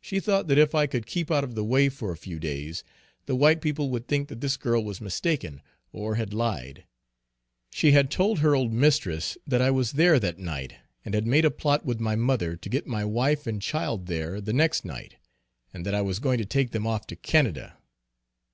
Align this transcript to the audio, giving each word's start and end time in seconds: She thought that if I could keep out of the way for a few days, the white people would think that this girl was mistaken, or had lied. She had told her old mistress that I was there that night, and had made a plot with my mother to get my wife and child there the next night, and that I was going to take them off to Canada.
She 0.00 0.20
thought 0.20 0.48
that 0.48 0.56
if 0.56 0.74
I 0.74 0.86
could 0.86 1.04
keep 1.04 1.30
out 1.30 1.44
of 1.44 1.54
the 1.54 1.62
way 1.66 1.90
for 1.90 2.10
a 2.10 2.16
few 2.16 2.40
days, 2.40 2.82
the 3.26 3.36
white 3.36 3.60
people 3.60 3.90
would 3.90 4.08
think 4.08 4.28
that 4.28 4.40
this 4.40 4.56
girl 4.56 4.82
was 4.82 5.02
mistaken, 5.02 5.60
or 5.92 6.14
had 6.14 6.32
lied. 6.32 6.86
She 7.70 7.92
had 7.92 8.10
told 8.10 8.38
her 8.38 8.54
old 8.54 8.72
mistress 8.72 9.36
that 9.46 9.60
I 9.60 9.70
was 9.70 9.92
there 9.92 10.18
that 10.18 10.38
night, 10.38 10.76
and 11.04 11.12
had 11.14 11.26
made 11.26 11.44
a 11.44 11.50
plot 11.50 11.84
with 11.84 12.00
my 12.00 12.16
mother 12.16 12.56
to 12.56 12.68
get 12.70 12.86
my 12.86 13.04
wife 13.04 13.46
and 13.46 13.60
child 13.60 14.06
there 14.06 14.40
the 14.40 14.54
next 14.54 14.82
night, 14.86 15.16
and 15.74 15.84
that 15.84 15.94
I 15.94 16.00
was 16.00 16.20
going 16.20 16.38
to 16.38 16.46
take 16.46 16.70
them 16.70 16.86
off 16.86 17.06
to 17.08 17.14
Canada. 17.16 17.76